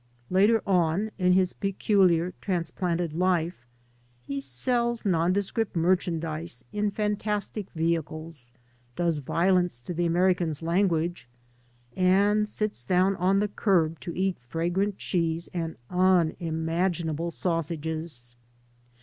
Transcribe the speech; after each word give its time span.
Lat^ 0.31 0.59
on, 0.65 1.11
in 1.19 1.33
his 1.33 1.53
peculiar, 1.53 2.33
transplanted 2.41 3.13
life, 3.13 3.67
he 4.25 4.41
sells 4.41 5.05
n<»idescript 5.05 5.73
m^vhandise 5.75 6.63
in 6.73 6.89
fantastic 6.89 7.69
vehicles, 7.75 8.51
does 8.95 9.19
violence 9.19 9.79
to 9.81 9.93
the 9.93 10.07
American's 10.07 10.63
language, 10.63 11.29
and 11.95 12.47
^ts 12.47 12.83
down 12.87 13.15
on 13.17 13.41
the 13.41 13.47
curb 13.49 13.99
to 13.99 14.11
eat 14.17 14.39
fragrant 14.39 14.97
cheese 14.97 15.49
and 15.53 15.75
unimaginable 15.91 17.29
sausages. 17.29 18.35